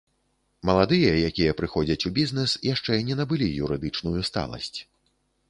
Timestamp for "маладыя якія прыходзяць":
0.69-2.07